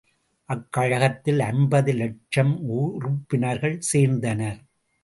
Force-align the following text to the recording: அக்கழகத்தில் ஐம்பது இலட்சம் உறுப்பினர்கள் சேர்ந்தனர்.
அக்கழகத்தில் 0.49 1.39
ஐம்பது 1.39 1.91
இலட்சம் 1.93 2.53
உறுப்பினர்கள் 2.69 3.79
சேர்ந்தனர். 3.93 4.61